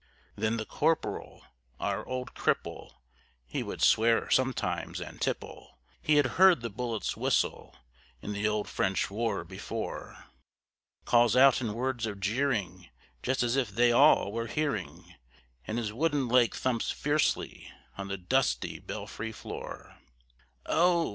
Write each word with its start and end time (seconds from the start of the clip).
Then 0.35 0.57
the 0.57 0.65
Corporal, 0.65 1.45
our 1.79 2.03
old 2.07 2.33
cripple 2.33 2.95
(he 3.45 3.61
would 3.61 3.83
swear 3.83 4.31
sometimes 4.31 4.99
and 4.99 5.21
tipple), 5.21 5.77
He 6.01 6.15
had 6.15 6.25
heard 6.41 6.61
the 6.61 6.71
bullets 6.71 7.15
whistle 7.15 7.75
(in 8.19 8.33
the 8.33 8.47
old 8.47 8.67
French 8.67 9.11
war) 9.11 9.43
before, 9.43 10.25
Calls 11.05 11.35
out 11.35 11.61
in 11.61 11.73
words 11.75 12.07
of 12.07 12.19
jeering, 12.19 12.89
just 13.21 13.43
as 13.43 13.55
if 13.55 13.69
they 13.69 13.91
all 13.91 14.31
were 14.31 14.47
hearing, 14.47 15.13
And 15.67 15.77
his 15.77 15.93
wooden 15.93 16.27
leg 16.27 16.55
thumps 16.55 16.89
fiercely 16.89 17.71
on 17.95 18.07
the 18.07 18.17
dusty 18.17 18.79
belfry 18.79 19.31
floor: 19.31 19.99
"Oh! 20.65 21.09